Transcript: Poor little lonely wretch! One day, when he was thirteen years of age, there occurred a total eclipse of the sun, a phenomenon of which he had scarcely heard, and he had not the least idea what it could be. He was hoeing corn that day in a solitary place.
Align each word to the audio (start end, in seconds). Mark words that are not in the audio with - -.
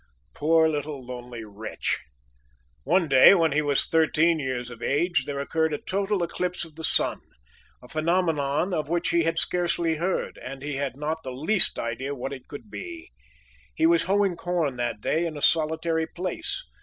Poor 0.33 0.67
little 0.67 1.05
lonely 1.05 1.43
wretch! 1.45 1.99
One 2.85 3.07
day, 3.07 3.35
when 3.35 3.51
he 3.51 3.61
was 3.61 3.85
thirteen 3.85 4.39
years 4.39 4.71
of 4.71 4.81
age, 4.81 5.25
there 5.27 5.37
occurred 5.39 5.75
a 5.75 5.77
total 5.77 6.23
eclipse 6.23 6.65
of 6.65 6.73
the 6.75 6.83
sun, 6.83 7.21
a 7.83 7.87
phenomenon 7.87 8.73
of 8.73 8.89
which 8.89 9.09
he 9.09 9.25
had 9.25 9.37
scarcely 9.37 9.97
heard, 9.97 10.39
and 10.39 10.63
he 10.63 10.77
had 10.77 10.97
not 10.97 11.21
the 11.21 11.31
least 11.31 11.77
idea 11.77 12.15
what 12.15 12.33
it 12.33 12.47
could 12.47 12.71
be. 12.71 13.11
He 13.75 13.85
was 13.85 14.05
hoeing 14.05 14.37
corn 14.37 14.75
that 14.77 15.01
day 15.01 15.27
in 15.27 15.37
a 15.37 15.39
solitary 15.39 16.07
place. 16.07 16.65